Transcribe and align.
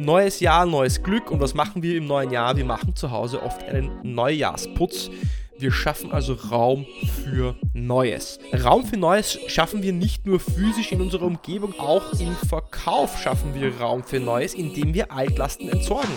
Neues 0.00 0.38
Jahr, 0.38 0.64
neues 0.64 1.02
Glück. 1.02 1.28
Und 1.28 1.40
was 1.40 1.54
machen 1.54 1.82
wir 1.82 1.96
im 1.96 2.06
neuen 2.06 2.30
Jahr? 2.30 2.56
Wir 2.56 2.64
machen 2.64 2.94
zu 2.94 3.10
Hause 3.10 3.42
oft 3.42 3.64
einen 3.64 3.90
Neujahrsputz. 4.04 5.10
Wir 5.58 5.72
schaffen 5.72 6.12
also 6.12 6.34
Raum 6.34 6.86
für 7.24 7.56
Neues. 7.72 8.38
Raum 8.64 8.84
für 8.84 8.96
Neues 8.96 9.40
schaffen 9.48 9.82
wir 9.82 9.92
nicht 9.92 10.24
nur 10.24 10.38
physisch 10.38 10.92
in 10.92 11.00
unserer 11.00 11.24
Umgebung, 11.24 11.74
auch 11.80 12.12
im 12.20 12.36
Verkauf 12.48 13.20
schaffen 13.20 13.56
wir 13.56 13.76
Raum 13.78 14.04
für 14.04 14.20
Neues, 14.20 14.54
indem 14.54 14.94
wir 14.94 15.10
Altlasten 15.10 15.68
entsorgen. 15.68 16.14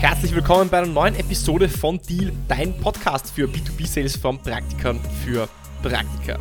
Herzlich 0.00 0.34
willkommen 0.34 0.68
bei 0.68 0.78
einer 0.78 0.88
neuen 0.88 1.14
Episode 1.14 1.68
von 1.68 2.00
Deal, 2.08 2.32
dein 2.48 2.76
Podcast 2.78 3.30
für 3.30 3.46
B2B-Sales 3.46 4.16
von 4.16 4.36
Praktikern 4.38 4.98
für 5.24 5.48
Praktiker. 5.80 6.40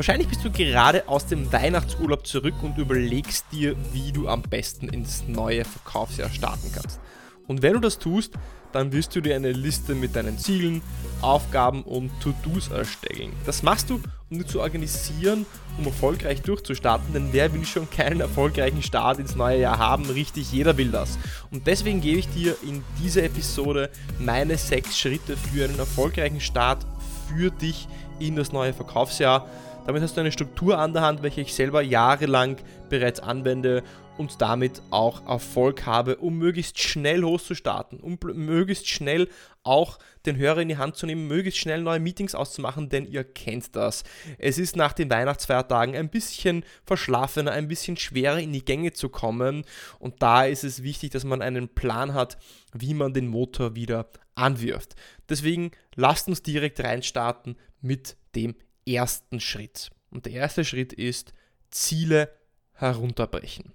Wahrscheinlich 0.00 0.28
bist 0.28 0.42
du 0.42 0.50
gerade 0.50 1.06
aus 1.10 1.26
dem 1.26 1.52
Weihnachtsurlaub 1.52 2.26
zurück 2.26 2.54
und 2.62 2.78
überlegst 2.78 3.44
dir, 3.52 3.76
wie 3.92 4.12
du 4.12 4.28
am 4.28 4.40
besten 4.40 4.88
ins 4.88 5.24
neue 5.28 5.62
Verkaufsjahr 5.62 6.30
starten 6.30 6.72
kannst. 6.74 6.98
Und 7.46 7.60
wenn 7.60 7.74
du 7.74 7.80
das 7.80 7.98
tust, 7.98 8.32
dann 8.72 8.92
wirst 8.92 9.14
du 9.14 9.20
dir 9.20 9.36
eine 9.36 9.52
Liste 9.52 9.94
mit 9.94 10.16
deinen 10.16 10.38
Zielen, 10.38 10.80
Aufgaben 11.20 11.82
und 11.82 12.10
To-Dos 12.22 12.68
erstellen. 12.68 13.34
Das 13.44 13.62
machst 13.62 13.90
du, 13.90 14.00
um 14.30 14.38
dich 14.38 14.46
zu 14.46 14.62
organisieren, 14.62 15.44
um 15.76 15.84
erfolgreich 15.84 16.40
durchzustarten, 16.40 17.12
denn 17.12 17.34
wer 17.34 17.52
will 17.52 17.66
schon 17.66 17.90
keinen 17.90 18.22
erfolgreichen 18.22 18.82
Start 18.82 19.18
ins 19.18 19.36
neue 19.36 19.60
Jahr 19.60 19.76
haben? 19.76 20.06
Richtig, 20.08 20.50
jeder 20.50 20.78
will 20.78 20.90
das. 20.90 21.18
Und 21.50 21.66
deswegen 21.66 22.00
gebe 22.00 22.20
ich 22.20 22.28
dir 22.30 22.56
in 22.62 22.82
dieser 23.02 23.24
Episode 23.24 23.90
meine 24.18 24.56
sechs 24.56 24.98
Schritte 24.98 25.36
für 25.36 25.64
einen 25.64 25.78
erfolgreichen 25.78 26.40
Start 26.40 26.86
für 27.28 27.50
dich 27.50 27.86
in 28.18 28.36
das 28.36 28.50
neue 28.50 28.72
Verkaufsjahr 28.72 29.46
damit 29.86 30.02
hast 30.02 30.16
du 30.16 30.20
eine 30.20 30.32
Struktur 30.32 30.78
an 30.78 30.92
der 30.92 31.02
Hand, 31.02 31.22
welche 31.22 31.40
ich 31.40 31.54
selber 31.54 31.82
jahrelang 31.82 32.56
bereits 32.88 33.20
anwende 33.20 33.82
und 34.18 34.42
damit 34.42 34.82
auch 34.90 35.26
Erfolg 35.26 35.86
habe, 35.86 36.16
um 36.16 36.36
möglichst 36.36 36.78
schnell 36.78 37.22
hochzustarten, 37.22 38.00
um 38.00 38.18
möglichst 38.34 38.86
schnell 38.86 39.28
auch 39.62 39.98
den 40.26 40.36
Hörer 40.36 40.60
in 40.60 40.68
die 40.68 40.76
Hand 40.76 40.96
zu 40.96 41.06
nehmen, 41.06 41.26
möglichst 41.26 41.58
schnell 41.58 41.80
neue 41.80 42.00
Meetings 42.00 42.34
auszumachen, 42.34 42.90
denn 42.90 43.06
ihr 43.06 43.24
kennt 43.24 43.74
das. 43.76 44.04
Es 44.38 44.58
ist 44.58 44.76
nach 44.76 44.92
den 44.92 45.08
Weihnachtsfeiertagen 45.08 45.96
ein 45.96 46.10
bisschen 46.10 46.64
verschlafener, 46.84 47.52
ein 47.52 47.68
bisschen 47.68 47.96
schwerer 47.96 48.38
in 48.38 48.52
die 48.52 48.64
Gänge 48.64 48.92
zu 48.92 49.08
kommen 49.08 49.64
und 49.98 50.22
da 50.22 50.44
ist 50.44 50.64
es 50.64 50.82
wichtig, 50.82 51.10
dass 51.12 51.24
man 51.24 51.40
einen 51.40 51.68
Plan 51.68 52.12
hat, 52.12 52.36
wie 52.74 52.92
man 52.92 53.14
den 53.14 53.26
Motor 53.26 53.74
wieder 53.74 54.10
anwirft. 54.34 54.96
Deswegen 55.30 55.70
lasst 55.94 56.28
uns 56.28 56.42
direkt 56.42 56.80
reinstarten 56.80 57.56
mit 57.80 58.16
dem 58.34 58.54
ersten 58.94 59.40
Schritt. 59.40 59.90
Und 60.10 60.26
der 60.26 60.32
erste 60.32 60.64
Schritt 60.64 60.92
ist 60.92 61.32
Ziele 61.70 62.32
herunterbrechen. 62.72 63.72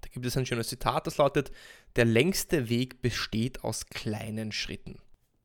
Da 0.00 0.08
gibt 0.08 0.26
es 0.26 0.36
ein 0.36 0.46
schönes 0.46 0.68
Zitat, 0.68 1.06
das 1.06 1.16
lautet, 1.16 1.50
der 1.96 2.04
längste 2.04 2.68
Weg 2.68 3.02
besteht 3.02 3.64
aus 3.64 3.86
kleinen 3.86 4.52
Schritten. 4.52 4.98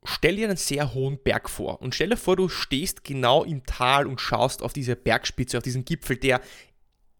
Stell 0.05 0.37
dir 0.37 0.47
einen 0.47 0.57
sehr 0.57 0.93
hohen 0.93 1.21
Berg 1.21 1.49
vor 1.49 1.81
und 1.81 1.93
stell 1.93 2.09
dir 2.09 2.17
vor, 2.17 2.37
du 2.37 2.47
stehst 2.47 3.03
genau 3.03 3.43
im 3.43 3.65
Tal 3.65 4.07
und 4.07 4.21
schaust 4.21 4.61
auf 4.61 4.71
diese 4.71 4.95
Bergspitze, 4.95 5.57
auf 5.57 5.63
diesen 5.63 5.83
Gipfel, 5.83 6.15
der 6.15 6.41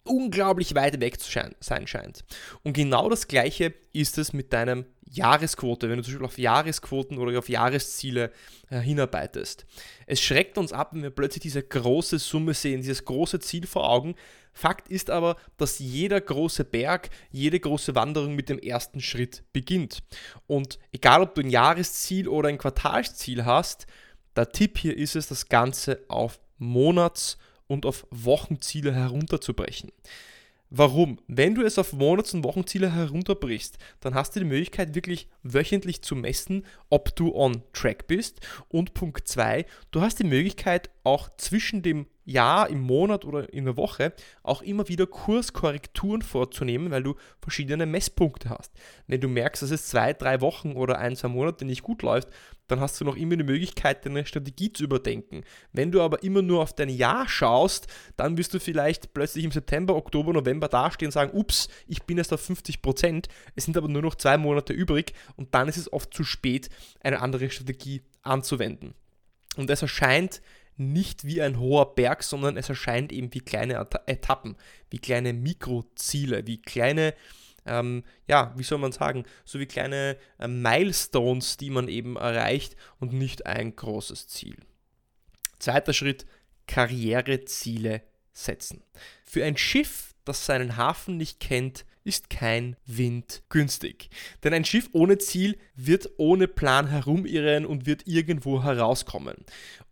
unglaublich 0.04 0.74
weit 0.74 1.00
weg 1.00 1.20
zu 1.20 1.30
sein 1.60 1.86
scheint. 1.86 2.24
Und 2.62 2.72
genau 2.72 3.08
das 3.08 3.28
gleiche 3.28 3.74
ist 3.92 4.18
es 4.18 4.32
mit 4.32 4.52
deinem 4.52 4.86
Jahresquote, 5.12 5.88
wenn 5.88 5.96
du 5.96 6.02
zum 6.02 6.14
Beispiel 6.14 6.26
auf 6.26 6.38
Jahresquoten 6.38 7.18
oder 7.18 7.36
auf 7.38 7.48
Jahresziele 7.48 8.30
äh, 8.70 8.78
hinarbeitest. 8.78 9.66
Es 10.06 10.20
schreckt 10.20 10.56
uns 10.56 10.72
ab, 10.72 10.90
wenn 10.92 11.02
wir 11.02 11.10
plötzlich 11.10 11.42
diese 11.42 11.62
große 11.62 12.18
Summe 12.18 12.54
sehen, 12.54 12.80
dieses 12.80 13.04
große 13.04 13.40
Ziel 13.40 13.66
vor 13.66 13.88
Augen. 13.88 14.14
Fakt 14.52 14.88
ist 14.88 15.10
aber, 15.10 15.36
dass 15.56 15.80
jeder 15.80 16.20
große 16.20 16.64
Berg, 16.64 17.10
jede 17.30 17.58
große 17.58 17.94
Wanderung 17.94 18.34
mit 18.36 18.48
dem 18.48 18.58
ersten 18.58 19.00
Schritt 19.00 19.42
beginnt. 19.52 20.02
Und 20.46 20.78
egal, 20.92 21.22
ob 21.22 21.34
du 21.34 21.40
ein 21.40 21.50
Jahresziel 21.50 22.28
oder 22.28 22.48
ein 22.48 22.58
Quartalsziel 22.58 23.44
hast, 23.44 23.86
der 24.36 24.52
Tipp 24.52 24.78
hier 24.78 24.96
ist 24.96 25.16
es, 25.16 25.26
das 25.26 25.48
Ganze 25.48 26.04
auf 26.08 26.40
Monats- 26.58 27.36
und 27.70 27.86
auf 27.86 28.04
Wochenziele 28.10 28.92
herunterzubrechen. 28.92 29.92
Warum? 30.72 31.18
Wenn 31.26 31.56
du 31.56 31.62
es 31.62 31.78
auf 31.78 31.92
Monats- 31.92 32.32
und 32.32 32.44
Wochenziele 32.44 32.94
herunterbrichst, 32.94 33.78
dann 34.00 34.14
hast 34.14 34.34
du 34.34 34.40
die 34.40 34.46
Möglichkeit, 34.46 34.94
wirklich 34.94 35.28
wöchentlich 35.42 36.02
zu 36.02 36.14
messen, 36.14 36.64
ob 36.90 37.14
du 37.16 37.34
on 37.34 37.62
track 37.72 38.06
bist. 38.06 38.40
Und 38.68 38.94
Punkt 38.94 39.26
2, 39.26 39.66
du 39.90 40.00
hast 40.00 40.20
die 40.20 40.24
Möglichkeit, 40.24 40.90
auch 41.02 41.28
zwischen 41.38 41.82
dem 41.82 42.06
Jahr, 42.24 42.70
im 42.70 42.80
Monat 42.82 43.24
oder 43.24 43.52
in 43.52 43.64
der 43.64 43.76
Woche 43.76 44.12
auch 44.44 44.62
immer 44.62 44.86
wieder 44.86 45.06
Kurskorrekturen 45.06 46.22
vorzunehmen, 46.22 46.92
weil 46.92 47.02
du 47.02 47.16
verschiedene 47.40 47.86
Messpunkte 47.86 48.50
hast. 48.50 48.72
Wenn 49.08 49.20
du 49.20 49.26
merkst, 49.26 49.62
dass 49.62 49.72
es 49.72 49.88
zwei, 49.88 50.12
drei 50.12 50.40
Wochen 50.40 50.72
oder 50.72 50.98
ein, 50.98 51.16
zwei 51.16 51.28
Monate 51.28 51.64
nicht 51.64 51.82
gut 51.82 52.02
läuft, 52.02 52.28
dann 52.70 52.80
hast 52.80 53.00
du 53.00 53.04
noch 53.04 53.16
immer 53.16 53.36
die 53.36 53.44
Möglichkeit, 53.44 54.04
deine 54.04 54.26
Strategie 54.26 54.72
zu 54.72 54.84
überdenken. 54.84 55.42
Wenn 55.72 55.92
du 55.92 56.00
aber 56.00 56.22
immer 56.22 56.42
nur 56.42 56.62
auf 56.62 56.74
dein 56.74 56.88
Jahr 56.88 57.28
schaust, 57.28 57.86
dann 58.16 58.36
wirst 58.36 58.54
du 58.54 58.60
vielleicht 58.60 59.12
plötzlich 59.14 59.44
im 59.44 59.52
September, 59.52 59.96
Oktober, 59.96 60.32
November 60.32 60.68
dastehen 60.68 61.08
und 61.08 61.12
sagen, 61.12 61.36
ups, 61.36 61.68
ich 61.86 62.02
bin 62.04 62.18
jetzt 62.18 62.32
auf 62.32 62.40
50 62.40 62.82
Prozent, 62.82 63.28
es 63.56 63.64
sind 63.64 63.76
aber 63.76 63.88
nur 63.88 64.02
noch 64.02 64.14
zwei 64.14 64.36
Monate 64.36 64.72
übrig 64.72 65.12
und 65.36 65.54
dann 65.54 65.68
ist 65.68 65.76
es 65.76 65.92
oft 65.92 66.14
zu 66.14 66.24
spät, 66.24 66.68
eine 67.00 67.20
andere 67.20 67.50
Strategie 67.50 68.02
anzuwenden. 68.22 68.94
Und 69.56 69.68
es 69.70 69.82
erscheint 69.82 70.40
nicht 70.76 71.24
wie 71.24 71.42
ein 71.42 71.60
hoher 71.60 71.94
Berg, 71.94 72.22
sondern 72.22 72.56
es 72.56 72.68
erscheint 72.68 73.12
eben 73.12 73.32
wie 73.34 73.40
kleine 73.40 73.86
Etappen, 74.06 74.56
wie 74.90 74.98
kleine 74.98 75.32
Mikroziele, 75.32 76.46
wie 76.46 76.60
kleine, 76.62 77.14
ähm, 77.66 78.04
ja, 78.26 78.52
wie 78.56 78.62
soll 78.62 78.78
man 78.78 78.92
sagen, 78.92 79.24
so 79.44 79.58
wie 79.58 79.66
kleine 79.66 80.16
äh, 80.38 80.48
Milestones, 80.48 81.56
die 81.56 81.70
man 81.70 81.88
eben 81.88 82.16
erreicht 82.16 82.76
und 82.98 83.12
nicht 83.12 83.46
ein 83.46 83.74
großes 83.74 84.28
Ziel. 84.28 84.56
Zweiter 85.58 85.92
Schritt, 85.92 86.26
Karriereziele 86.66 88.02
setzen. 88.32 88.82
Für 89.24 89.44
ein 89.44 89.56
Schiff, 89.56 90.09
das 90.24 90.46
seinen 90.46 90.76
Hafen 90.76 91.16
nicht 91.16 91.40
kennt, 91.40 91.84
ist 92.02 92.30
kein 92.30 92.76
Wind 92.86 93.42
günstig. 93.50 94.08
Denn 94.42 94.54
ein 94.54 94.64
Schiff 94.64 94.88
ohne 94.92 95.18
Ziel 95.18 95.58
wird 95.74 96.10
ohne 96.16 96.48
Plan 96.48 96.88
herumirren 96.88 97.66
und 97.66 97.86
wird 97.86 98.06
irgendwo 98.06 98.62
herauskommen. 98.62 99.36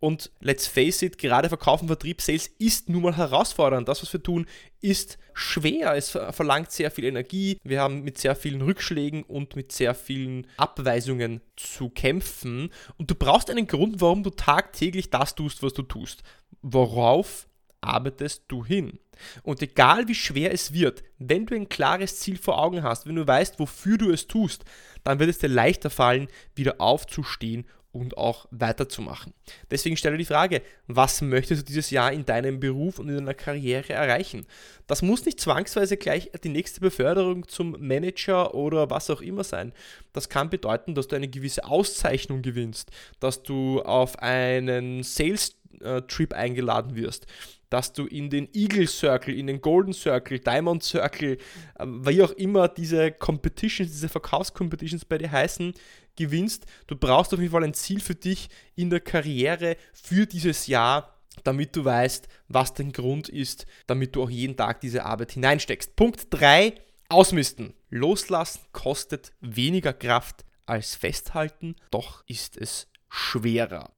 Und 0.00 0.31
let's 0.41 0.67
face 0.67 1.03
it, 1.03 1.19
gerade 1.19 1.49
Verkaufen, 1.49 1.88
Vertrieb, 1.88 2.22
Sales 2.22 2.49
ist 2.59 2.88
nun 2.88 3.03
mal 3.03 3.17
herausfordernd. 3.17 3.88
Das, 3.88 4.03
was 4.03 4.12
wir 4.12 4.22
tun, 4.22 4.47
ist 4.81 5.19
schwer. 5.34 5.94
Es 5.97 6.11
verlangt 6.11 6.72
sehr 6.72 6.91
viel 6.91 7.05
Energie. 7.05 7.59
Wir 7.62 7.81
haben 7.81 8.03
mit 8.03 8.17
sehr 8.17 8.37
vielen 8.37 8.62
Rückschlägen 8.62 9.22
und 9.25 9.55
mit 9.55 9.72
sehr 9.72 9.94
vielen 9.94 10.47
Abweisungen 10.56 11.41
zu 11.56 11.91
kämpfen. 11.91 12.71
Und 12.97 13.11
du 13.11 13.15
brauchst 13.17 13.50
einen 13.50 13.67
Grund, 13.67 14.00
warum 14.00 14.22
du 14.22 14.31
tagtäglich 14.31 15.11
das 15.11 15.34
tust, 15.34 15.62
was 15.62 15.75
du 15.75 15.83
tust. 15.83 16.22
Worauf 16.62 17.48
arbeitest 17.81 18.44
du 18.49 18.65
hin? 18.65 18.99
Und 19.43 19.62
egal 19.62 20.09
wie 20.09 20.15
schwer 20.15 20.53
es 20.53 20.72
wird, 20.72 21.03
wenn 21.19 21.47
du 21.47 21.55
ein 21.55 21.69
klares 21.69 22.21
Ziel 22.21 22.39
vor 22.39 22.59
Augen 22.59 22.83
hast, 22.83 23.06
wenn 23.06 23.16
du 23.16 23.27
weißt, 23.27 23.59
wofür 23.59 23.99
du 23.99 24.11
es 24.11 24.27
tust, 24.27 24.65
dann 25.03 25.19
wird 25.19 25.31
es 25.31 25.39
dir 25.39 25.49
leichter 25.49 25.91
fallen, 25.91 26.28
wieder 26.55 26.81
aufzustehen 26.81 27.67
und 27.91 28.17
auch 28.17 28.47
weiterzumachen. 28.50 29.33
Deswegen 29.71 29.97
stelle 29.97 30.19
die 30.19 30.25
Frage, 30.25 30.62
was 30.87 31.22
möchtest 31.22 31.62
du 31.62 31.67
dieses 31.67 31.91
Jahr 31.91 32.12
in 32.12 32.25
deinem 32.25 32.61
Beruf 32.61 32.99
und 32.99 33.09
in 33.09 33.17
deiner 33.17 33.34
Karriere 33.34 33.93
erreichen? 33.93 34.47
Das 34.87 35.03
muss 35.03 35.25
nicht 35.25 35.41
zwangsweise 35.41 35.97
gleich 35.97 36.31
die 36.44 36.50
nächste 36.50 36.81
Beförderung 36.81 37.49
zum 37.49 37.77
Manager 37.78 38.55
oder 38.55 38.91
was 38.91 39.11
auch 39.11 39.21
immer 39.21 39.43
sein. 39.43 39.72
Das 40.12 40.28
kann 40.28 40.50
bedeuten, 40.50 40.94
dass 40.94 41.09
du 41.09 41.17
eine 41.17 41.28
gewisse 41.28 41.65
Auszeichnung 41.65 42.43
gewinnst, 42.43 42.91
dass 43.21 43.43
du 43.43 43.81
auf 43.83 44.19
einen 44.19 45.03
Sales-Trip 45.03 46.34
eingeladen 46.34 46.94
wirst, 46.94 47.26
dass 47.70 47.93
du 47.93 48.06
in 48.06 48.31
den 48.31 48.49
Eagle 48.53 48.87
Circle, 48.87 49.35
in 49.35 49.47
den 49.47 49.61
Golden 49.61 49.93
Circle, 49.93 50.38
Diamond 50.38 50.82
Circle, 50.82 51.38
äh, 51.79 51.87
wie 51.87 52.23
auch 52.23 52.32
immer 52.32 52.69
diese 52.69 53.12
Competitions, 53.12 53.91
diese 53.91 54.09
Verkaufscompetitions 54.09 55.05
bei 55.05 55.19
dir 55.19 55.31
heißen, 55.31 55.75
gewinnst. 56.17 56.67
Du 56.87 56.97
brauchst 56.97 57.32
auf 57.32 57.41
jeden 57.41 57.53
Fall 57.53 57.65
ein 57.65 57.75
Ziel 57.75 58.00
für 58.00 58.15
dich 58.15 58.49
in 58.75 58.91
der 58.91 59.00
Karriere 59.00 59.76
für 59.93 60.26
dieses 60.26 60.67
Jahr, 60.67 61.15
damit 61.44 61.76
du 61.76 61.85
weißt, 61.85 62.29
was 62.49 62.75
dein 62.75 62.93
Grund 62.93 63.29
ist, 63.29 63.67
damit 63.87 64.17
du 64.17 64.23
auch 64.23 64.31
jeden 64.31 64.56
Tag 64.56 64.81
diese 64.81 65.05
Arbeit 65.05 65.32
hineinsteckst. 65.32 65.94
Punkt 65.94 66.26
3, 66.31 66.75
ausmisten. 67.09 67.75
Loslassen 67.91 68.61
kostet 68.73 69.32
weniger 69.41 69.93
Kraft 69.93 70.44
als 70.67 70.94
festhalten, 70.94 71.76
doch 71.91 72.23
ist 72.26 72.56
es 72.56 72.88
schwerer. 73.08 73.90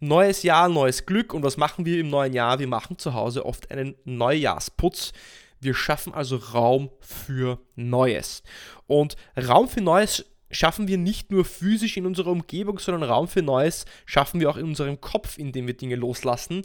Neues 0.00 0.42
Jahr, 0.42 0.68
neues 0.68 1.06
Glück 1.06 1.34
und 1.34 1.42
was 1.42 1.56
machen 1.56 1.84
wir 1.84 2.00
im 2.00 2.10
neuen 2.10 2.32
Jahr? 2.32 2.58
Wir 2.58 2.68
machen 2.68 2.98
zu 2.98 3.14
Hause 3.14 3.44
oft 3.46 3.70
einen 3.70 3.94
Neujahrsputz. 4.04 5.12
Wir 5.60 5.74
schaffen 5.74 6.14
also 6.14 6.36
Raum 6.36 6.90
für 7.00 7.58
Neues. 7.74 8.42
Und 8.86 9.16
Raum 9.36 9.68
für 9.68 9.80
Neues 9.80 10.24
schaffen 10.50 10.88
wir 10.88 10.98
nicht 10.98 11.30
nur 11.30 11.44
physisch 11.44 11.96
in 11.96 12.06
unserer 12.06 12.30
Umgebung, 12.30 12.78
sondern 12.78 13.08
Raum 13.08 13.28
für 13.28 13.42
Neues 13.42 13.84
schaffen 14.06 14.40
wir 14.40 14.50
auch 14.50 14.56
in 14.56 14.66
unserem 14.66 15.00
Kopf, 15.00 15.38
indem 15.38 15.66
wir 15.66 15.76
Dinge 15.76 15.96
loslassen. 15.96 16.62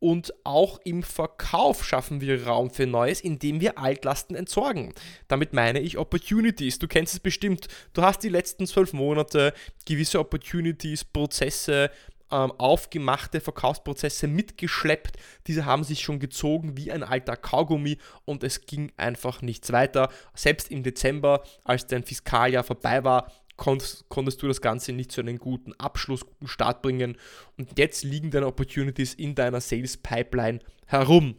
Und 0.00 0.34
auch 0.44 0.80
im 0.84 1.02
Verkauf 1.02 1.84
schaffen 1.84 2.20
wir 2.20 2.46
Raum 2.46 2.70
für 2.70 2.86
Neues, 2.86 3.20
indem 3.20 3.60
wir 3.60 3.78
Altlasten 3.78 4.34
entsorgen. 4.34 4.92
Damit 5.28 5.52
meine 5.52 5.80
ich 5.80 5.98
Opportunities. 5.98 6.78
Du 6.78 6.88
kennst 6.88 7.14
es 7.14 7.20
bestimmt. 7.20 7.68
Du 7.92 8.02
hast 8.02 8.22
die 8.22 8.28
letzten 8.28 8.66
zwölf 8.66 8.92
Monate 8.92 9.52
gewisse 9.86 10.18
Opportunities, 10.18 11.04
Prozesse, 11.04 11.90
ähm, 12.32 12.52
aufgemachte 12.58 13.40
Verkaufsprozesse 13.40 14.26
mitgeschleppt. 14.26 15.16
Diese 15.46 15.64
haben 15.64 15.84
sich 15.84 16.00
schon 16.00 16.18
gezogen 16.18 16.76
wie 16.76 16.92
ein 16.92 17.02
alter 17.02 17.36
Kaugummi 17.36 17.98
und 18.24 18.44
es 18.44 18.66
ging 18.66 18.92
einfach 18.96 19.42
nichts 19.42 19.72
weiter. 19.72 20.08
Selbst 20.34 20.70
im 20.70 20.82
Dezember, 20.82 21.42
als 21.64 21.86
dein 21.86 22.04
Fiskaljahr 22.04 22.64
vorbei 22.64 23.04
war, 23.04 23.32
konntest, 23.60 24.08
konntest 24.08 24.42
du 24.42 24.48
das 24.48 24.62
Ganze 24.62 24.92
nicht 24.92 25.12
zu 25.12 25.20
einem 25.20 25.38
guten 25.38 25.74
Abschluss, 25.74 26.24
guten 26.24 26.48
Start 26.48 26.80
bringen. 26.80 27.16
Und 27.58 27.78
jetzt 27.78 28.02
liegen 28.02 28.30
deine 28.30 28.46
Opportunities 28.46 29.12
in 29.12 29.34
deiner 29.34 29.60
Sales 29.60 29.98
Pipeline 29.98 30.60
herum. 30.86 31.36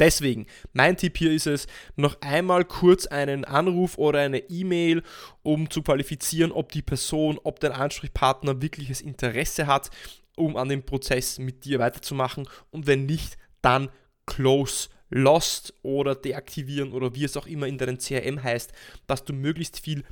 Deswegen, 0.00 0.46
mein 0.72 0.96
Tipp 0.96 1.16
hier 1.16 1.32
ist 1.32 1.46
es, 1.46 1.68
noch 1.96 2.20
einmal 2.22 2.64
kurz 2.64 3.06
einen 3.06 3.44
Anruf 3.44 3.98
oder 3.98 4.20
eine 4.20 4.38
E-Mail, 4.50 5.02
um 5.42 5.70
zu 5.70 5.82
qualifizieren, 5.82 6.50
ob 6.50 6.72
die 6.72 6.82
Person, 6.82 7.38
ob 7.42 7.60
dein 7.60 7.72
Ansprechpartner 7.72 8.60
wirkliches 8.60 9.00
Interesse 9.00 9.68
hat, 9.68 9.90
um 10.36 10.56
an 10.56 10.68
dem 10.68 10.84
Prozess 10.84 11.38
mit 11.38 11.64
dir 11.64 11.78
weiterzumachen. 11.78 12.48
Und 12.70 12.88
wenn 12.88 13.06
nicht, 13.06 13.38
dann 13.62 13.90
close 14.26 14.88
lost 15.10 15.72
oder 15.82 16.14
deaktivieren 16.14 16.92
oder 16.92 17.14
wie 17.14 17.24
es 17.24 17.36
auch 17.36 17.46
immer 17.46 17.66
in 17.66 17.78
deinem 17.78 17.98
CRM 17.98 18.42
heißt, 18.42 18.72
dass 19.06 19.24
du 19.24 19.32
möglichst 19.32 19.80
viel 19.80 20.04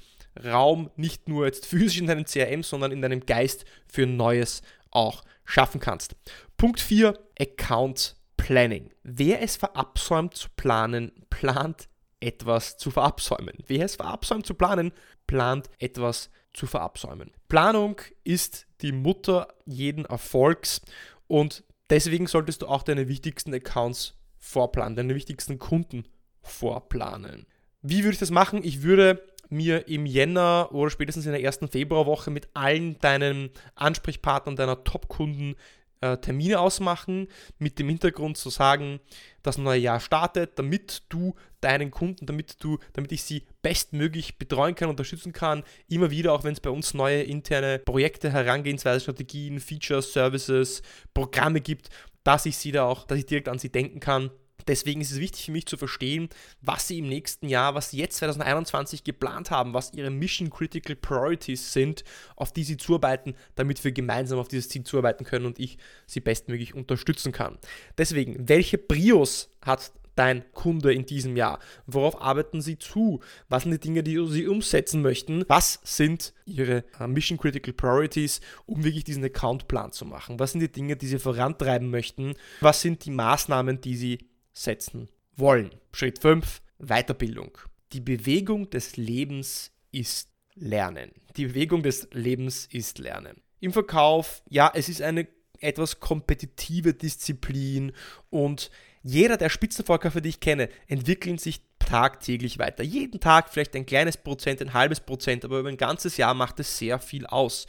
Raum 0.45 0.91
nicht 0.97 1.29
nur 1.29 1.47
jetzt 1.47 1.67
physisch 1.67 1.99
in 1.99 2.07
deinem 2.07 2.25
CRM, 2.25 2.63
sondern 2.63 2.93
in 2.93 3.03
deinem 3.03 3.25
Geist 3.25 3.65
für 3.87 4.07
Neues 4.07 4.63
auch 4.91 5.23
schaffen 5.45 5.81
kannst. 5.81 6.17
Punkt 6.57 6.81
4, 6.81 7.19
Account 7.39 8.17
Planning. 8.37 8.91
Wer 9.03 9.43
es 9.43 9.57
verabsäumt 9.57 10.35
zu 10.35 10.49
planen, 10.57 11.13
plant 11.31 11.89
etwas 12.21 12.77
zu 12.77 12.91
verabsäumen. 12.91 13.55
Wer 13.67 13.85
es 13.85 13.97
verabsäumt 13.97 14.47
zu 14.47 14.55
planen, 14.55 14.93
plant 15.27 15.69
etwas 15.79 16.31
zu 16.53 16.67
verabsäumen. 16.67 17.31
Planung 17.49 18.01
ist 18.25 18.67
die 18.81 18.93
Mutter 18.93 19.49
jeden 19.67 20.05
Erfolgs 20.05 20.81
und 21.27 21.65
deswegen 21.91 22.27
solltest 22.27 22.63
du 22.63 22.67
auch 22.67 22.83
deine 22.83 23.09
wichtigsten 23.09 23.53
Accounts 23.53 24.15
vorplanen, 24.39 24.97
deine 24.97 25.15
wichtigsten 25.15 25.59
Kunden 25.59 26.07
vorplanen. 26.41 27.47
Wie 27.83 28.03
würde 28.03 28.15
ich 28.15 28.21
das 28.21 28.31
machen? 28.31 28.65
Ich 28.65 28.83
würde 28.83 29.23
mir 29.49 29.89
im 29.89 30.07
Jänner 30.07 30.69
oder 30.73 30.91
spätestens 30.91 31.27
in 31.27 31.33
der 31.33 31.43
ersten 31.43 31.69
Februarwoche 31.69 32.31
mit 32.31 32.49
allen 32.55 32.99
deinen 33.01 33.51
Ansprechpartnern, 33.75 34.57
deiner 34.57 34.85
Top-Kunden 34.85 35.57
äh, 36.01 36.19
Termine 36.19 36.61
ausmachen, 36.61 37.29
mit 37.59 37.79
dem 37.79 37.89
Hintergrund 37.89 38.37
zu 38.37 38.51
sagen, 38.51 39.01
das 39.43 39.59
neue 39.59 39.81
Jahr 39.81 40.01
startet, 40.01 40.59
damit 40.59 41.03
du 41.09 41.35
deinen 41.61 41.91
Kunden, 41.91 42.27
damit 42.27 42.63
du, 42.63 42.79
damit 42.93 43.13
ich 43.13 43.23
sie 43.23 43.45
bestmöglich 43.63 44.39
betreuen 44.39 44.75
kann, 44.75 44.91
unterstützen 44.91 45.33
kann, 45.33 45.65
immer 45.89 46.11
wieder, 46.11 46.33
auch 46.33 46.45
wenn 46.45 46.53
es 46.53 46.61
bei 46.61 46.71
uns 46.71 46.95
neue 46.95 47.23
interne 47.23 47.79
Projekte, 47.79 48.31
Herangehensweise, 48.31 49.01
Strategien, 49.01 49.61
Features, 49.61 50.13
Services, 50.13 50.83
Programme 51.15 51.61
gibt, 51.61 51.89
dass 52.25 52.47
ich 52.47 52.57
sie 52.57 52.73
da 52.73 52.85
auch, 52.85 53.05
dass 53.05 53.19
ich 53.19 53.27
direkt 53.27 53.49
an 53.49 53.59
sie 53.59 53.71
denken 53.71 54.01
kann 54.01 54.31
Deswegen 54.67 55.01
ist 55.01 55.13
es 55.13 55.21
wichtig 55.21 55.47
für 55.47 55.53
mich 55.53 55.67
zu 55.67 55.77
verstehen, 55.77 56.29
was 56.61 56.89
sie 56.89 56.99
im 56.99 57.09
nächsten 57.09 57.49
Jahr, 57.49 57.75
was 57.75 57.91
sie 57.91 57.99
jetzt 57.99 58.17
2021 58.17 59.05
geplant 59.05 59.51
haben, 59.51 59.75
was 59.75 59.93
ihre 59.93 60.11
Mission 60.11 60.51
Critical 60.51 60.97
Priorities 60.97 61.73
sind, 61.73 62.05
auf 62.37 62.53
die 62.53 62.65
sie 62.65 62.77
zuarbeiten, 62.77 63.35
damit 63.55 63.83
wir 63.85 63.93
gemeinsam 63.93 64.39
auf 64.39 64.49
dieses 64.49 64.69
Ziel 64.69 64.85
zuarbeiten 64.85 65.25
können 65.25 65.47
und 65.47 65.59
ich 65.59 65.79
sie 66.07 66.21
bestmöglich 66.21 66.75
unterstützen 66.75 67.33
kann. 67.33 67.59
Deswegen, 67.99 68.49
welche 68.49 68.79
Prios 68.79 69.51
hat 69.63 69.93
dein 70.17 70.51
Kunde 70.53 70.93
in 70.93 71.07
diesem 71.07 71.37
Jahr? 71.37 71.61
Worauf 71.87 72.21
arbeiten 72.21 72.61
sie 72.61 72.79
zu? 72.79 73.21
Was 73.49 73.63
sind 73.63 73.73
die 73.73 73.79
Dinge, 73.79 74.03
die 74.03 74.19
sie 74.29 74.49
umsetzen 74.49 75.03
möchten? 75.03 75.45
Was 75.47 75.79
sind 75.85 76.33
ihre 76.47 76.85
äh, 76.99 77.07
Mission 77.07 77.39
Critical 77.39 77.75
Priorities, 77.75 78.41
um 78.65 78.83
wirklich 78.83 79.05
diesen 79.05 79.25
Accountplan 79.25 79.93
zu 79.93 80.05
machen? 80.05 80.41
Was 80.41 80.53
sind 80.53 80.61
die 80.61 80.73
Dinge, 80.73 80.97
die 80.97 81.07
sie 81.07 81.19
vorantreiben 81.19 81.91
möchten? 81.91 82.35
Was 82.61 82.81
sind 82.81 83.05
die 83.05 83.11
Maßnahmen, 83.11 83.81
die 83.81 83.97
sie 83.97 84.19
setzen 84.57 85.09
wollen. 85.37 85.71
Schritt 85.93 86.19
5, 86.19 86.63
Weiterbildung. 86.79 87.59
Die 87.93 88.01
Bewegung 88.01 88.71
des 88.71 88.97
Lebens 88.97 89.73
ist 89.93 90.31
Lernen. 90.55 91.13
Die 91.37 91.47
Bewegung 91.47 91.83
des 91.83 92.09
Lebens 92.13 92.67
ist 92.71 92.99
Lernen. 92.99 93.43
Im 93.61 93.73
Verkauf, 93.73 94.43
ja, 94.49 94.71
es 94.75 94.89
ist 94.89 95.03
eine 95.03 95.29
etwas 95.61 96.01
kompetitive 96.01 96.95
Disziplin 96.95 97.93
und 98.31 98.71
jeder 99.03 99.37
der 99.37 99.51
Spitzenverkäufer, 99.51 100.21
die 100.21 100.31
ich 100.31 100.41
kenne, 100.41 100.69
entwickeln 100.89 101.39
sich 101.39 101.63
tagtäglich 101.87 102.59
weiter. 102.59 102.83
Jeden 102.83 103.21
Tag 103.21 103.49
vielleicht 103.51 103.75
ein 103.75 103.87
kleines 103.87 104.19
Prozent, 104.19 104.61
ein 104.61 104.75
halbes 104.75 105.01
Prozent, 105.01 105.45
aber 105.45 105.61
über 105.61 105.71
ein 105.71 105.79
ganzes 105.79 106.19
Jahr 106.19 106.35
macht 106.35 106.61
es 106.61 106.77
sehr 106.77 106.99
viel 106.99 107.27
aus. 107.27 107.67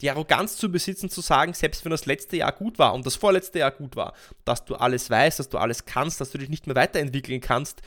Die 0.00 0.10
Arroganz 0.10 0.56
zu 0.56 0.72
besitzen, 0.72 1.10
zu 1.10 1.20
sagen, 1.20 1.52
selbst 1.52 1.84
wenn 1.84 1.90
das 1.90 2.06
letzte 2.06 2.38
Jahr 2.38 2.52
gut 2.52 2.78
war 2.78 2.94
und 2.94 3.04
das 3.04 3.16
vorletzte 3.16 3.58
Jahr 3.58 3.72
gut 3.72 3.96
war, 3.96 4.14
dass 4.44 4.64
du 4.64 4.76
alles 4.76 5.10
weißt, 5.10 5.38
dass 5.38 5.50
du 5.50 5.58
alles 5.58 5.84
kannst, 5.84 6.20
dass 6.20 6.30
du 6.30 6.38
dich 6.38 6.48
nicht 6.48 6.66
mehr 6.66 6.76
weiterentwickeln 6.76 7.40
kannst, 7.40 7.82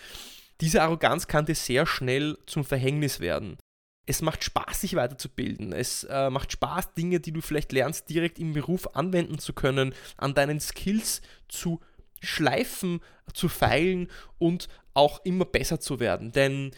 diese 0.62 0.82
Arroganz 0.82 1.28
kann 1.28 1.46
dir 1.46 1.56
sehr 1.56 1.86
schnell 1.86 2.38
zum 2.46 2.64
Verhängnis 2.66 3.20
werden. 3.20 3.58
Es 4.06 4.22
macht 4.22 4.44
Spaß, 4.44 4.82
sich 4.82 4.96
weiterzubilden. 4.96 5.72
Es 5.72 6.04
äh, 6.04 6.30
macht 6.30 6.52
Spaß, 6.52 6.96
Dinge, 6.96 7.20
die 7.20 7.32
du 7.32 7.42
vielleicht 7.42 7.72
lernst, 7.72 8.10
direkt 8.10 8.40
im 8.40 8.54
Beruf 8.54 8.96
anwenden 8.96 9.38
zu 9.38 9.54
können, 9.54 9.94
an 10.18 10.34
deinen 10.34 10.60
Skills 10.60 11.22
zu 11.48 11.80
schleifen, 12.22 13.02
zu 13.34 13.48
feilen 13.50 14.10
und 14.38 14.68
auch 14.94 15.24
immer 15.24 15.46
besser 15.46 15.80
zu 15.80 16.00
werden. 16.00 16.32
Denn 16.32 16.72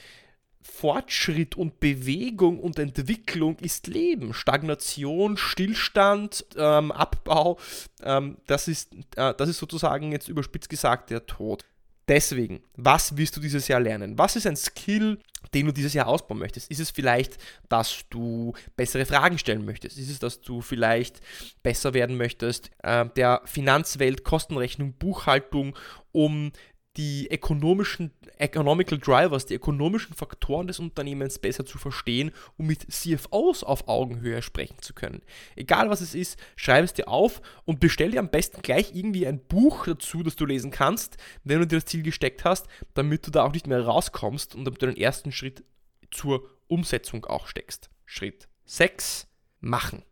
Fortschritt 0.62 1.56
und 1.56 1.80
Bewegung 1.80 2.60
und 2.60 2.78
Entwicklung 2.78 3.58
ist 3.60 3.88
Leben. 3.88 4.34
Stagnation, 4.34 5.38
Stillstand, 5.38 6.46
ähm, 6.56 6.92
Abbau, 6.92 7.58
ähm, 8.04 8.38
das, 8.46 8.68
ist, 8.68 8.94
äh, 9.16 9.34
das 9.34 9.50
ist 9.50 9.58
sozusagen 9.58 10.12
jetzt 10.12 10.28
überspitzt 10.28 10.70
gesagt 10.70 11.10
der 11.10 11.26
Tod. 11.26 11.66
Deswegen, 12.12 12.62
was 12.76 13.16
willst 13.16 13.38
du 13.38 13.40
dieses 13.40 13.70
Jahr 13.70 13.80
lernen? 13.80 14.18
Was 14.18 14.36
ist 14.36 14.46
ein 14.46 14.58
Skill, 14.58 15.18
den 15.54 15.68
du 15.68 15.72
dieses 15.72 15.94
Jahr 15.94 16.08
ausbauen 16.08 16.40
möchtest? 16.40 16.70
Ist 16.70 16.82
es 16.82 16.92
vielleicht, 16.92 17.38
dass 17.70 18.04
du 18.10 18.52
bessere 18.76 19.06
Fragen 19.06 19.38
stellen 19.38 19.64
möchtest? 19.64 19.98
Ist 19.98 20.12
es, 20.12 20.20
dass 20.20 20.42
du 20.42 20.60
vielleicht 20.60 21.22
besser 21.64 21.94
werden 21.94 22.18
möchtest, 22.18 22.70
äh, 22.84 23.06
der 23.16 23.42
Finanzwelt, 23.46 24.26
Kostenrechnung, 24.26 24.92
Buchhaltung, 24.92 25.78
um 26.12 26.52
die 26.98 27.30
ökonomischen 27.32 28.12
Economical 28.38 28.98
Drivers, 28.98 29.46
die 29.46 29.54
ökonomischen 29.54 30.14
Faktoren 30.14 30.68
des 30.68 30.80
Unternehmens 30.80 31.40
besser 31.40 31.66
zu 31.66 31.78
verstehen, 31.78 32.32
um 32.58 32.68
mit 32.68 32.92
CFOs 32.92 33.64
auf 33.64 33.88
Augenhöhe 33.88 34.42
sprechen 34.42 34.82
zu 34.82 34.94
können. 34.94 35.22
Egal 35.56 35.90
was 35.90 36.02
es 36.02 36.14
ist, 36.14 36.38
schreib 36.58 36.84
es 36.84 36.94
dir 36.94 37.08
auf 37.08 37.42
und 37.64 37.80
bestell 37.80 38.12
dir 38.12 38.20
am 38.20 38.30
besten 38.30 38.62
gleich 38.62 38.94
irgendwie 38.94 39.26
ein 39.26 39.40
Buch 39.40 39.86
dazu, 39.86 40.22
das 40.22 40.36
du 40.36 40.46
lesen 40.46 40.72
kannst, 40.72 41.18
wenn 41.46 41.60
du 41.60 41.68
dir 41.68 41.78
das 41.78 41.86
Ziel 41.86 42.04
gesteckt 42.04 42.44
hast, 42.44 42.68
damit 42.94 43.26
du 43.26 43.32
da 43.32 43.44
auch 43.44 43.54
nicht 43.54 43.68
mehr 43.68 43.86
rauskommst 43.86 44.54
und 44.56 44.66
damit 44.66 44.82
du 44.82 44.88
den 44.88 44.98
ersten 44.98 45.32
Schritt 45.32 45.64
zur 46.12 46.50
Umsetzung 46.68 47.26
auch 47.26 47.48
steckst. 47.48 47.90
Schritt 48.06 48.50
6. 48.66 49.28
Machen. 49.62 50.04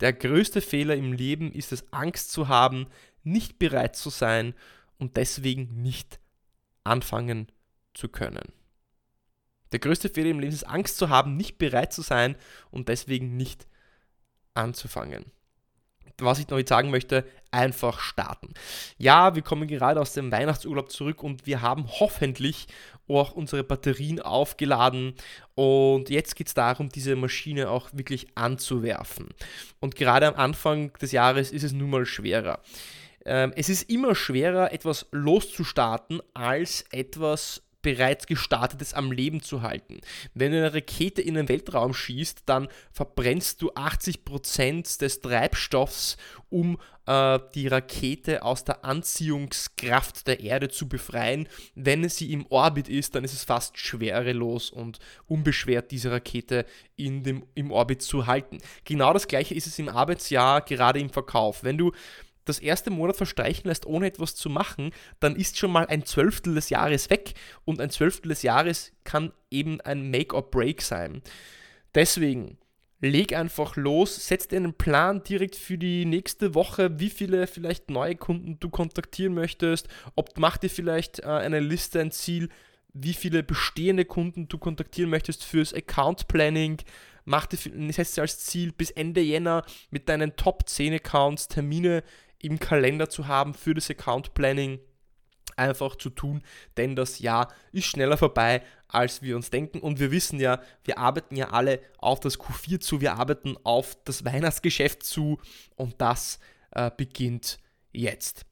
Der 0.00 0.12
größte 0.12 0.60
Fehler 0.60 0.96
im 0.96 1.12
Leben 1.12 1.52
ist 1.52 1.72
es, 1.72 1.92
Angst 1.92 2.32
zu 2.32 2.48
haben, 2.48 2.86
nicht 3.22 3.58
bereit 3.58 3.96
zu 3.96 4.10
sein 4.10 4.54
und 5.00 5.16
deswegen 5.16 5.82
nicht 5.82 6.20
anfangen 6.84 7.50
zu 7.94 8.08
können. 8.08 8.52
Der 9.72 9.78
größte 9.78 10.08
Fehler 10.08 10.30
im 10.30 10.40
Leben 10.40 10.52
ist 10.52 10.64
Angst 10.64 10.96
zu 10.96 11.08
haben, 11.08 11.36
nicht 11.36 11.58
bereit 11.58 11.92
zu 11.92 12.02
sein 12.02 12.36
und 12.70 12.88
deswegen 12.88 13.36
nicht 13.36 13.66
anzufangen. 14.54 15.26
Was 16.18 16.38
ich 16.38 16.48
noch 16.48 16.60
sagen 16.66 16.90
möchte, 16.90 17.24
einfach 17.50 18.00
starten. 18.00 18.52
Ja, 18.98 19.34
wir 19.34 19.42
kommen 19.42 19.66
gerade 19.66 20.00
aus 20.00 20.12
dem 20.12 20.30
Weihnachtsurlaub 20.30 20.90
zurück 20.90 21.22
und 21.22 21.46
wir 21.46 21.62
haben 21.62 21.88
hoffentlich 21.88 22.66
auch 23.08 23.32
unsere 23.32 23.64
Batterien 23.64 24.20
aufgeladen 24.20 25.14
und 25.54 26.10
jetzt 26.10 26.36
geht 26.36 26.48
es 26.48 26.54
darum, 26.54 26.90
diese 26.90 27.16
Maschine 27.16 27.70
auch 27.70 27.88
wirklich 27.92 28.28
anzuwerfen. 28.34 29.28
Und 29.80 29.96
gerade 29.96 30.26
am 30.26 30.34
Anfang 30.34 30.92
des 30.98 31.12
Jahres 31.12 31.52
ist 31.52 31.62
es 31.62 31.72
nun 31.72 31.90
mal 31.90 32.04
schwerer. 32.04 32.60
Ähm, 33.24 33.52
es 33.56 33.68
ist 33.68 33.90
immer 33.90 34.14
schwerer, 34.14 34.72
etwas 34.72 35.06
loszustarten, 35.12 36.20
als 36.34 36.84
etwas 36.90 37.62
bereits 37.82 38.26
gestartetes 38.26 38.94
am 38.94 39.10
Leben 39.10 39.42
zu 39.42 39.62
halten. 39.62 40.00
Wenn 40.34 40.52
du 40.52 40.58
eine 40.58 40.74
Rakete 40.74 41.22
in 41.22 41.34
den 41.34 41.48
Weltraum 41.48 41.94
schießt, 41.94 42.42
dann 42.46 42.68
verbrennst 42.92 43.62
du 43.62 43.70
80% 43.72 45.00
des 45.00 45.20
Treibstoffs, 45.20 46.16
um 46.50 46.78
äh, 47.06 47.38
die 47.54 47.68
Rakete 47.68 48.42
aus 48.42 48.64
der 48.64 48.84
Anziehungskraft 48.84 50.26
der 50.26 50.40
Erde 50.40 50.68
zu 50.68 50.88
befreien. 50.88 51.48
Wenn 51.74 52.08
sie 52.08 52.32
im 52.32 52.46
Orbit 52.50 52.88
ist, 52.88 53.14
dann 53.14 53.24
ist 53.24 53.32
es 53.32 53.44
fast 53.44 53.78
schwerelos 53.78 54.70
und 54.70 54.98
unbeschwert, 55.26 55.90
diese 55.90 56.10
Rakete 56.10 56.66
in 56.96 57.22
dem, 57.22 57.46
im 57.54 57.70
Orbit 57.70 58.02
zu 58.02 58.26
halten. 58.26 58.58
Genau 58.84 59.12
das 59.14 59.26
gleiche 59.26 59.54
ist 59.54 59.66
es 59.66 59.78
im 59.78 59.88
Arbeitsjahr, 59.88 60.60
gerade 60.60 61.00
im 61.00 61.10
Verkauf. 61.10 61.64
Wenn 61.64 61.78
du 61.78 61.92
das 62.50 62.58
erste 62.58 62.90
Monat 62.90 63.16
verstreichen 63.16 63.68
lässt, 63.68 63.86
ohne 63.86 64.06
etwas 64.06 64.34
zu 64.34 64.50
machen, 64.50 64.92
dann 65.20 65.36
ist 65.36 65.56
schon 65.56 65.72
mal 65.72 65.86
ein 65.86 66.04
Zwölftel 66.04 66.54
des 66.54 66.70
Jahres 66.70 67.10
weg 67.10 67.34
und 67.64 67.80
ein 67.80 67.90
Zwölftel 67.90 68.28
des 68.28 68.42
Jahres 68.42 68.92
kann 69.04 69.32
eben 69.50 69.80
ein 69.80 70.10
Make 70.10 70.34
or 70.34 70.50
Break 70.50 70.82
sein. 70.82 71.22
Deswegen 71.94 72.58
leg 73.00 73.34
einfach 73.34 73.76
los, 73.76 74.26
setz 74.26 74.48
dir 74.48 74.56
einen 74.56 74.74
Plan 74.74 75.22
direkt 75.22 75.56
für 75.56 75.78
die 75.78 76.04
nächste 76.04 76.54
Woche, 76.54 77.00
wie 77.00 77.10
viele 77.10 77.46
vielleicht 77.46 77.90
neue 77.90 78.16
Kunden 78.16 78.60
du 78.60 78.68
kontaktieren 78.68 79.34
möchtest, 79.34 79.88
ob 80.16 80.38
mach 80.38 80.58
dir 80.58 80.70
vielleicht 80.70 81.20
äh, 81.20 81.26
eine 81.26 81.60
Liste, 81.60 82.00
ein 82.00 82.10
Ziel, 82.10 82.48
wie 82.92 83.14
viele 83.14 83.42
bestehende 83.42 84.04
Kunden 84.04 84.48
du 84.48 84.58
kontaktieren 84.58 85.10
möchtest 85.10 85.44
fürs 85.44 85.72
Account 85.72 86.28
Planning, 86.28 86.78
mach 87.24 87.46
dir, 87.46 87.58
setz 87.92 88.14
dir 88.14 88.22
als 88.22 88.40
Ziel 88.40 88.72
bis 88.72 88.90
Ende 88.90 89.20
Jänner 89.20 89.64
mit 89.90 90.08
deinen 90.08 90.36
Top 90.36 90.68
10 90.68 90.94
Accounts 90.94 91.48
Termine 91.48 92.02
im 92.40 92.58
Kalender 92.58 93.08
zu 93.08 93.28
haben 93.28 93.54
für 93.54 93.74
das 93.74 93.90
Account 93.90 94.34
Planning 94.34 94.80
einfach 95.56 95.96
zu 95.96 96.10
tun, 96.10 96.42
denn 96.76 96.96
das 96.96 97.18
Jahr 97.18 97.52
ist 97.72 97.84
schneller 97.84 98.16
vorbei, 98.16 98.62
als 98.88 99.22
wir 99.22 99.36
uns 99.36 99.50
denken. 99.50 99.80
Und 99.80 100.00
wir 100.00 100.10
wissen 100.10 100.40
ja, 100.40 100.60
wir 100.84 100.98
arbeiten 100.98 101.36
ja 101.36 101.50
alle 101.50 101.80
auf 101.98 102.20
das 102.20 102.38
Q4 102.38 102.80
zu, 102.80 103.00
wir 103.00 103.14
arbeiten 103.14 103.56
auf 103.62 103.96
das 104.04 104.24
Weihnachtsgeschäft 104.24 105.02
zu 105.02 105.38
und 105.76 106.00
das 106.00 106.40
äh, 106.72 106.90
beginnt 106.96 107.58
jetzt. 107.92 108.46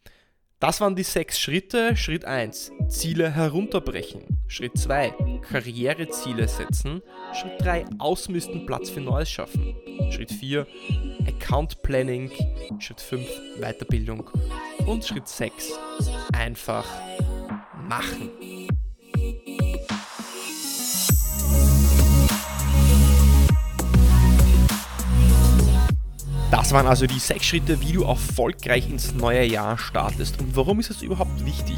Das 0.61 0.81
waren 0.81 0.97
die 0.97 1.05
sechs 1.05 1.39
Schritte. 1.39 1.95
Schritt 1.97 2.25
1, 2.25 2.73
Ziele 2.89 3.31
herunterbrechen. 3.31 4.43
Schritt 4.49 4.77
2, 4.77 5.15
Karriereziele 5.49 6.49
setzen. 6.49 7.01
Schritt 7.33 7.61
3, 7.61 7.85
ausmisten, 7.99 8.67
Platz 8.67 8.91
für 8.91 9.01
Neues 9.01 9.31
schaffen. 9.31 9.77
Schritt 10.11 10.33
4, 10.33 10.67
Account 11.29 11.81
Planning. 11.83 12.33
Schritt 12.81 13.01
5, 13.01 13.25
Weiterbildung. 13.61 14.29
Und 14.85 15.05
Schritt 15.05 15.29
6, 15.29 15.79
einfach 16.33 16.87
machen. 17.89 18.31
Das 26.59 26.73
waren 26.73 26.89
also 26.89 27.07
die 27.07 27.21
sechs 27.21 27.47
Schritte, 27.47 27.81
wie 27.83 27.93
du 27.93 28.03
erfolgreich 28.03 28.91
ins 28.91 29.15
neue 29.15 29.45
Jahr 29.45 29.79
startest. 29.79 30.41
Und 30.41 30.57
warum 30.57 30.81
ist 30.81 30.91
das 30.91 31.03
überhaupt 31.03 31.47
wichtig? 31.47 31.77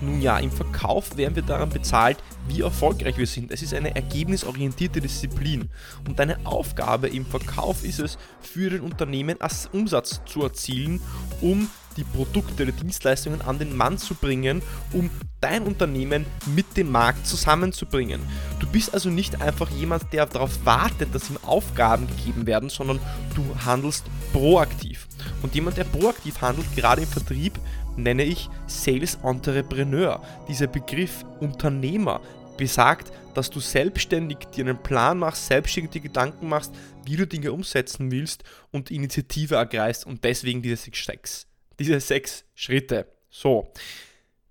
Nun 0.00 0.22
ja, 0.22 0.38
im 0.38 0.52
Verkauf 0.52 1.16
werden 1.16 1.34
wir 1.34 1.42
daran 1.42 1.68
bezahlt, 1.68 2.18
wie 2.46 2.60
erfolgreich 2.60 3.18
wir 3.18 3.26
sind. 3.26 3.50
Es 3.50 3.60
ist 3.60 3.74
eine 3.74 3.92
ergebnisorientierte 3.92 5.00
Disziplin. 5.00 5.68
Und 6.06 6.20
deine 6.20 6.46
Aufgabe 6.46 7.08
im 7.08 7.26
Verkauf 7.26 7.82
ist 7.82 7.98
es, 7.98 8.18
für 8.40 8.70
den 8.70 8.82
Unternehmen 8.82 9.36
Umsatz 9.72 10.20
zu 10.26 10.44
erzielen, 10.44 11.02
um 11.40 11.68
die 12.00 12.04
Produkte 12.04 12.64
oder 12.64 12.72
Dienstleistungen 12.72 13.42
an 13.42 13.58
den 13.58 13.76
Mann 13.76 13.98
zu 13.98 14.14
bringen, 14.14 14.62
um 14.92 15.10
dein 15.40 15.62
Unternehmen 15.62 16.26
mit 16.54 16.76
dem 16.76 16.90
Markt 16.90 17.26
zusammenzubringen. 17.26 18.20
Du 18.58 18.66
bist 18.66 18.92
also 18.92 19.10
nicht 19.10 19.40
einfach 19.40 19.70
jemand, 19.70 20.12
der 20.12 20.26
darauf 20.26 20.64
wartet, 20.64 21.14
dass 21.14 21.30
ihm 21.30 21.38
Aufgaben 21.42 22.06
gegeben 22.08 22.46
werden, 22.46 22.68
sondern 22.70 22.98
du 23.34 23.44
handelst 23.64 24.04
proaktiv. 24.32 25.06
Und 25.42 25.54
jemand, 25.54 25.76
der 25.76 25.84
proaktiv 25.84 26.40
handelt, 26.40 26.66
gerade 26.74 27.02
im 27.02 27.08
Vertrieb, 27.08 27.58
nenne 27.96 28.24
ich 28.24 28.48
Sales 28.66 29.18
Entrepreneur. 29.22 30.22
Dieser 30.48 30.66
Begriff 30.66 31.24
Unternehmer 31.40 32.20
besagt, 32.56 33.12
dass 33.34 33.50
du 33.50 33.60
selbstständig 33.60 34.38
dir 34.54 34.64
einen 34.64 34.82
Plan 34.82 35.18
machst, 35.18 35.46
selbstständig 35.46 35.92
dir 35.92 36.00
Gedanken 36.00 36.48
machst, 36.48 36.72
wie 37.04 37.16
du 37.16 37.26
Dinge 37.26 37.52
umsetzen 37.52 38.10
willst 38.10 38.44
und 38.70 38.90
Initiative 38.90 39.54
ergreifst 39.54 40.06
und 40.06 40.24
deswegen 40.24 40.62
diese 40.62 40.76
sechs 40.76 41.46
diese 41.80 41.98
sechs 41.98 42.44
Schritte. 42.54 43.08
So. 43.30 43.72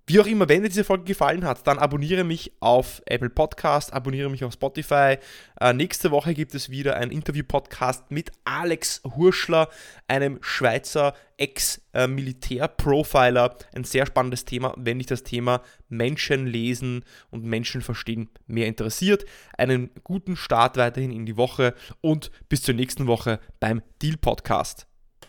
Wie 0.06 0.18
auch 0.18 0.26
immer, 0.26 0.48
wenn 0.48 0.62
dir 0.64 0.68
diese 0.68 0.82
Folge 0.82 1.04
gefallen 1.04 1.44
hat, 1.44 1.64
dann 1.68 1.78
abonniere 1.78 2.24
mich 2.24 2.50
auf 2.58 3.00
Apple 3.06 3.30
Podcast, 3.30 3.92
abonniere 3.92 4.28
mich 4.28 4.42
auf 4.42 4.54
Spotify. 4.54 5.18
Äh, 5.60 5.72
nächste 5.72 6.10
Woche 6.10 6.34
gibt 6.34 6.52
es 6.56 6.68
wieder 6.68 6.96
einen 6.96 7.12
Interview-Podcast 7.12 8.10
mit 8.10 8.32
Alex 8.42 9.02
Hurschler, 9.04 9.68
einem 10.08 10.38
Schweizer 10.40 11.14
Ex-Militär-Profiler. 11.36 13.56
Ein 13.72 13.84
sehr 13.84 14.04
spannendes 14.04 14.44
Thema, 14.44 14.74
wenn 14.76 14.98
dich 14.98 15.06
das 15.06 15.22
Thema 15.22 15.62
Menschen 15.88 16.48
lesen 16.48 17.04
und 17.30 17.44
Menschen 17.44 17.80
verstehen 17.80 18.30
mehr 18.48 18.66
interessiert. 18.66 19.24
Einen 19.56 19.90
guten 20.02 20.34
Start 20.34 20.76
weiterhin 20.76 21.12
in 21.12 21.24
die 21.24 21.36
Woche 21.36 21.72
und 22.00 22.32
bis 22.48 22.62
zur 22.62 22.74
nächsten 22.74 23.06
Woche 23.06 23.38
beim 23.60 23.80
Deal 24.02 24.16
Podcast. 24.16 24.89